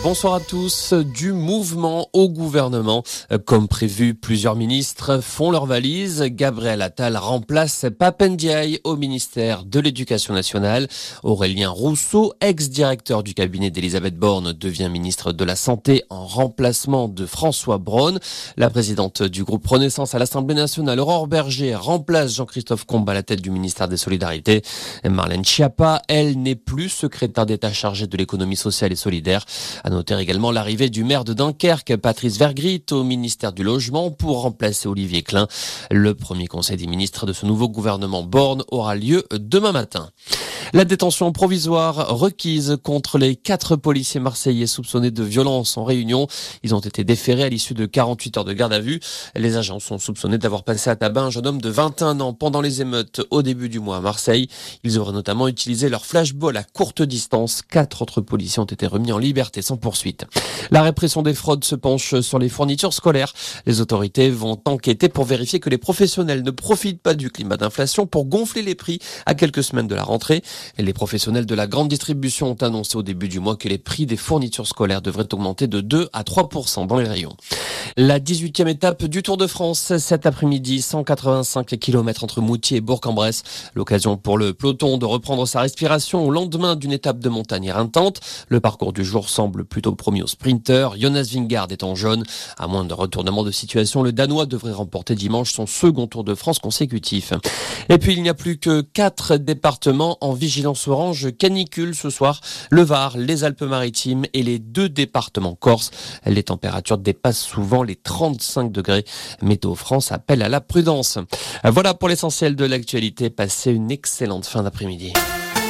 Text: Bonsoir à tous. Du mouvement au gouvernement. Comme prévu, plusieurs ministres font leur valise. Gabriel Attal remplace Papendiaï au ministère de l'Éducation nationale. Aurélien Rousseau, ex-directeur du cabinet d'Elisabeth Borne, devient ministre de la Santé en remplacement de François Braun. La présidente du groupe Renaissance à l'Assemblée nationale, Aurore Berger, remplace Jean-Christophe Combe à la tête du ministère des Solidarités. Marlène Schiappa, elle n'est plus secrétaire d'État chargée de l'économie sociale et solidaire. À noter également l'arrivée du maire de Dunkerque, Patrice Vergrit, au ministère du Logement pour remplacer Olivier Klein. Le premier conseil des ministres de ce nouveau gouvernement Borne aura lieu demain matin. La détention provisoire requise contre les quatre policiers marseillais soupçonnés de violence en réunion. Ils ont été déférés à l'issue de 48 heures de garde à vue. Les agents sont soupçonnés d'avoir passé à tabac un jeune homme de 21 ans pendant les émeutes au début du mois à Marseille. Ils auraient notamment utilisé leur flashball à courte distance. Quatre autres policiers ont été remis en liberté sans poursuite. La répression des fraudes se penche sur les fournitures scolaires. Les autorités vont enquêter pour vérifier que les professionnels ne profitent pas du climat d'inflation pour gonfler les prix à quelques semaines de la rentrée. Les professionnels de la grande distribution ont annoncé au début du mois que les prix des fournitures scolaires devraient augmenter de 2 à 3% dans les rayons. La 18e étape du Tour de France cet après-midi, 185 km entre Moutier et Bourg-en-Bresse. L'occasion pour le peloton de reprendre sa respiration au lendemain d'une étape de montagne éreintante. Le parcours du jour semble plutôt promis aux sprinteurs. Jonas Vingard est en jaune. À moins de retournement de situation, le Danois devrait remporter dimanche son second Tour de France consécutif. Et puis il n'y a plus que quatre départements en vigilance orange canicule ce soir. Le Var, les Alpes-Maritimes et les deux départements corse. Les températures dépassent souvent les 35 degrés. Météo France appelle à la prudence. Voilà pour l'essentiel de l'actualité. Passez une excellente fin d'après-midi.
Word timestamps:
Bonsoir 0.00 0.34
à 0.34 0.40
tous. 0.40 0.94
Du 0.94 1.32
mouvement 1.32 2.08
au 2.12 2.28
gouvernement. 2.28 3.04
Comme 3.44 3.68
prévu, 3.68 4.14
plusieurs 4.14 4.56
ministres 4.56 5.20
font 5.22 5.52
leur 5.52 5.66
valise. 5.66 6.22
Gabriel 6.22 6.82
Attal 6.82 7.16
remplace 7.16 7.86
Papendiaï 7.96 8.80
au 8.82 8.96
ministère 8.96 9.64
de 9.64 9.78
l'Éducation 9.78 10.34
nationale. 10.34 10.88
Aurélien 11.22 11.68
Rousseau, 11.68 12.34
ex-directeur 12.40 13.22
du 13.22 13.34
cabinet 13.34 13.70
d'Elisabeth 13.70 14.16
Borne, 14.16 14.52
devient 14.52 14.88
ministre 14.88 15.32
de 15.32 15.44
la 15.44 15.54
Santé 15.54 16.02
en 16.10 16.26
remplacement 16.26 17.06
de 17.08 17.24
François 17.24 17.78
Braun. 17.78 18.18
La 18.56 18.70
présidente 18.70 19.22
du 19.22 19.44
groupe 19.44 19.66
Renaissance 19.66 20.16
à 20.16 20.18
l'Assemblée 20.18 20.56
nationale, 20.56 20.98
Aurore 20.98 21.28
Berger, 21.28 21.76
remplace 21.76 22.34
Jean-Christophe 22.34 22.86
Combe 22.86 23.08
à 23.08 23.14
la 23.14 23.22
tête 23.22 23.40
du 23.40 23.50
ministère 23.50 23.86
des 23.86 23.96
Solidarités. 23.96 24.62
Marlène 25.04 25.44
Schiappa, 25.44 26.02
elle 26.08 26.40
n'est 26.42 26.56
plus 26.56 26.88
secrétaire 26.88 27.46
d'État 27.46 27.72
chargée 27.72 28.08
de 28.08 28.16
l'économie 28.16 28.56
sociale 28.56 28.90
et 28.92 28.96
solidaire. 28.96 29.44
À 29.84 29.90
noter 29.90 30.16
également 30.16 30.52
l'arrivée 30.52 30.90
du 30.90 31.02
maire 31.02 31.24
de 31.24 31.32
Dunkerque, 31.32 31.96
Patrice 31.96 32.38
Vergrit, 32.38 32.84
au 32.92 33.02
ministère 33.02 33.52
du 33.52 33.64
Logement 33.64 34.12
pour 34.12 34.42
remplacer 34.42 34.86
Olivier 34.86 35.22
Klein. 35.22 35.48
Le 35.90 36.14
premier 36.14 36.46
conseil 36.46 36.76
des 36.76 36.86
ministres 36.86 37.26
de 37.26 37.32
ce 37.32 37.46
nouveau 37.46 37.68
gouvernement 37.68 38.22
Borne 38.22 38.62
aura 38.68 38.94
lieu 38.94 39.24
demain 39.32 39.72
matin. 39.72 40.10
La 40.74 40.86
détention 40.86 41.32
provisoire 41.32 42.16
requise 42.18 42.78
contre 42.82 43.18
les 43.18 43.36
quatre 43.36 43.76
policiers 43.76 44.20
marseillais 44.20 44.66
soupçonnés 44.66 45.10
de 45.10 45.22
violence 45.22 45.76
en 45.76 45.84
réunion. 45.84 46.28
Ils 46.62 46.74
ont 46.74 46.80
été 46.80 47.04
déférés 47.04 47.42
à 47.42 47.50
l'issue 47.50 47.74
de 47.74 47.84
48 47.84 48.38
heures 48.38 48.44
de 48.46 48.54
garde 48.54 48.72
à 48.72 48.80
vue. 48.80 48.98
Les 49.36 49.58
agents 49.58 49.80
sont 49.80 49.98
soupçonnés 49.98 50.38
d'avoir 50.38 50.64
passé 50.64 50.88
à 50.88 50.96
tabac 50.96 51.24
un 51.24 51.30
jeune 51.30 51.46
homme 51.46 51.60
de 51.60 51.68
21 51.68 52.20
ans 52.20 52.32
pendant 52.32 52.62
les 52.62 52.80
émeutes 52.80 53.20
au 53.28 53.42
début 53.42 53.68
du 53.68 53.80
mois 53.80 53.98
à 53.98 54.00
Marseille. 54.00 54.48
Ils 54.82 54.98
auraient 54.98 55.12
notamment 55.12 55.46
utilisé 55.46 55.90
leur 55.90 56.06
flashball 56.06 56.56
à 56.56 56.62
courte 56.62 57.02
distance. 57.02 57.60
Quatre 57.60 58.00
autres 58.00 58.22
policiers 58.22 58.62
ont 58.62 58.64
été 58.64 58.86
remis 58.86 59.12
en 59.12 59.18
liberté 59.18 59.60
sans 59.60 59.76
poursuite. 59.76 60.24
La 60.70 60.80
répression 60.80 61.20
des 61.20 61.34
fraudes 61.34 61.64
se 61.64 61.74
penche 61.74 62.18
sur 62.20 62.38
les 62.38 62.48
fournitures 62.48 62.94
scolaires. 62.94 63.34
Les 63.66 63.82
autorités 63.82 64.30
vont 64.30 64.58
enquêter 64.64 65.10
pour 65.10 65.26
vérifier 65.26 65.60
que 65.60 65.68
les 65.68 65.76
professionnels 65.76 66.42
ne 66.42 66.50
profitent 66.50 67.02
pas 67.02 67.12
du 67.12 67.30
climat 67.30 67.58
d'inflation 67.58 68.06
pour 68.06 68.24
gonfler 68.24 68.62
les 68.62 68.74
prix 68.74 69.00
à 69.26 69.34
quelques 69.34 69.64
semaines 69.64 69.86
de 69.86 69.94
la 69.94 70.04
rentrée. 70.04 70.42
Les 70.78 70.92
professionnels 70.92 71.46
de 71.46 71.54
la 71.54 71.66
grande 71.66 71.88
distribution 71.88 72.50
ont 72.50 72.62
annoncé 72.62 72.96
au 72.96 73.02
début 73.02 73.28
du 73.28 73.40
mois 73.40 73.56
que 73.56 73.68
les 73.68 73.78
prix 73.78 74.06
des 74.06 74.16
fournitures 74.16 74.66
scolaires 74.66 75.02
devraient 75.02 75.32
augmenter 75.32 75.66
de 75.66 75.80
2 75.80 76.08
à 76.12 76.22
3% 76.22 76.86
dans 76.86 76.98
les 76.98 77.08
rayons. 77.08 77.36
La 77.96 78.20
18e 78.20 78.68
étape 78.68 79.04
du 79.04 79.22
Tour 79.22 79.36
de 79.36 79.46
France 79.46 79.96
cet 79.98 80.26
après-midi, 80.26 80.82
185 80.82 81.78
km 81.78 82.24
entre 82.24 82.40
Moutier 82.40 82.78
et 82.78 82.80
Bourg-en-Bresse. 82.80 83.42
L'occasion 83.74 84.16
pour 84.16 84.38
le 84.38 84.54
peloton 84.54 84.98
de 84.98 85.04
reprendre 85.04 85.46
sa 85.46 85.60
respiration 85.60 86.24
au 86.24 86.30
lendemain 86.30 86.76
d'une 86.76 86.92
étape 86.92 87.18
de 87.18 87.28
montagne 87.28 87.64
éreintante. 87.64 88.20
Le 88.48 88.60
parcours 88.60 88.92
du 88.92 89.04
jour 89.04 89.28
semble 89.28 89.64
plutôt 89.64 89.94
promis 89.94 90.22
aux 90.22 90.26
sprinteurs. 90.26 90.98
Jonas 90.98 91.30
Vingard 91.32 91.68
est 91.70 91.82
en 91.82 91.94
jaune. 91.94 92.24
À 92.58 92.66
moins 92.66 92.84
de 92.84 92.94
retournement 92.94 93.44
de 93.44 93.50
situation, 93.50 94.02
le 94.02 94.12
Danois 94.12 94.46
devrait 94.46 94.72
remporter 94.72 95.14
dimanche 95.14 95.52
son 95.52 95.66
second 95.66 96.06
Tour 96.06 96.24
de 96.24 96.34
France 96.34 96.58
consécutif. 96.58 97.32
Et 97.88 97.98
puis 97.98 98.14
il 98.14 98.22
n'y 98.22 98.28
a 98.28 98.34
plus 98.34 98.58
que 98.58 98.80
quatre 98.80 99.36
départements 99.36 100.18
en 100.20 100.32
vigilance 100.32 100.88
orange 100.88 101.36
canicule 101.36 101.94
ce 101.94 102.10
soir. 102.10 102.40
Le 102.70 102.82
Var, 102.82 103.16
les 103.16 103.44
Alpes-Maritimes 103.44 104.24
et 104.32 104.42
les 104.42 104.58
deux 104.58 104.88
départements 104.88 105.54
corse. 105.54 105.90
Les 106.26 106.42
températures 106.42 106.98
dépassent 106.98 107.40
souvent 107.42 107.71
les 107.80 107.96
35 107.96 108.70
degrés. 108.70 109.04
Météo 109.40 109.74
France 109.74 110.12
appelle 110.12 110.42
à 110.42 110.50
la 110.50 110.60
prudence. 110.60 111.18
Voilà 111.64 111.94
pour 111.94 112.10
l'essentiel 112.10 112.56
de 112.56 112.66
l'actualité. 112.66 113.30
Passez 113.30 113.72
une 113.72 113.90
excellente 113.90 114.44
fin 114.44 114.62
d'après-midi. 114.62 115.14